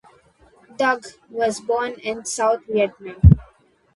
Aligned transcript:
Dung 0.79 1.03
was 1.29 1.59
born 1.61 1.91
in 2.01 2.25
South 2.25 2.61
Vietnam. 2.67 3.21